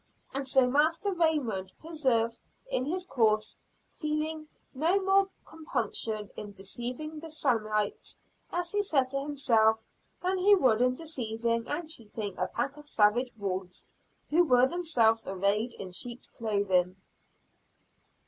And 0.33 0.47
so 0.47 0.67
Master 0.67 1.13
Raymond 1.13 1.73
persevered 1.79 2.33
in 2.71 2.85
his 2.85 3.05
course, 3.05 3.59
feeling 3.91 4.47
no 4.73 4.99
more 4.99 5.29
compunction 5.45 6.31
in 6.35 6.53
deceiving 6.53 7.19
the 7.19 7.29
Salemites, 7.29 8.17
as 8.51 8.71
he 8.71 8.81
said 8.81 9.09
to 9.09 9.19
himself, 9.19 9.77
than 10.23 10.39
he 10.39 10.55
would 10.55 10.81
in 10.81 10.95
deceiving 10.95 11.67
and 11.67 11.87
cheating 11.87 12.35
a 12.39 12.47
pack 12.47 12.75
of 12.77 12.87
savage 12.87 13.31
wolves, 13.37 13.85
who 14.31 14.43
were 14.43 14.65
themselves 14.65 15.27
arrayed 15.27 15.75
in 15.75 15.91
sheep's 15.91 16.29
clothing. 16.29 16.95